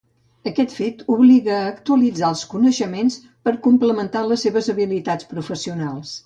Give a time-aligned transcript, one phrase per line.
[0.51, 3.19] Aquest fet obliga a actualitzar els coneixements
[3.49, 6.17] per a complementar les seves habilitats professionals.